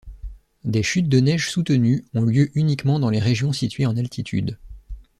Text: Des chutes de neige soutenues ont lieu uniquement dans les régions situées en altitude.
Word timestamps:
Des 0.63 0.81
chutes 0.81 1.09
de 1.09 1.19
neige 1.19 1.47
soutenues 1.51 2.03
ont 2.15 2.23
lieu 2.23 2.49
uniquement 2.55 2.97
dans 2.99 3.11
les 3.11 3.19
régions 3.19 3.53
situées 3.53 3.85
en 3.85 3.95
altitude. 3.97 4.57